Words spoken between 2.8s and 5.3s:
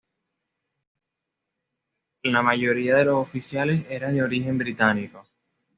de los oficiales eran de origen británico.